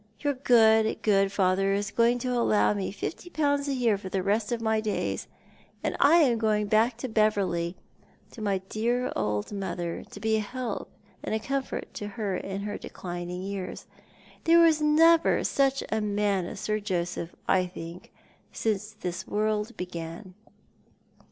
Your 0.21 0.33
good, 0.33 0.99
good 1.03 1.31
father 1.31 1.73
is 1.73 1.91
going 1.91 2.17
to 2.25 2.33
allow 2.35 2.73
me 2.73 2.91
fifty 2.91 3.29
pounds 3.29 3.67
a 3.67 3.75
year 3.75 3.99
for 3.99 4.09
the 4.09 4.23
rest 4.23 4.51
of 4.51 4.59
my 4.59 4.81
days, 4.81 5.27
and 5.83 5.95
I 5.99 6.15
am 6.23 6.39
going 6.39 6.65
back 6.65 6.97
to 6.97 7.07
Beverley, 7.07 7.75
to 8.31 8.41
my 8.41 8.57
dear 8.67 9.13
old 9.15 9.51
mother, 9.51 10.03
to 10.09 10.19
be 10.19 10.37
a 10.37 10.39
help 10.39 10.89
and 11.23 11.35
a 11.35 11.39
comfort 11.39 11.93
to 11.93 12.07
her 12.07 12.35
in 12.35 12.61
her 12.61 12.79
declining 12.79 13.43
years. 13.43 13.85
There 14.45 14.67
never 14.81 15.37
was 15.37 15.49
such 15.49 15.83
a 15.91 16.01
man 16.01 16.45
as 16.47 16.59
Sir 16.59 16.79
Josej^h, 16.79 17.29
I 17.47 17.67
think, 17.67 18.11
since 18.51 18.93
this 18.93 19.27
world 19.27 19.77
began." 19.77 20.33